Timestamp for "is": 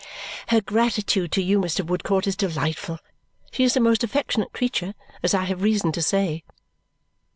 2.25-2.35, 3.63-3.77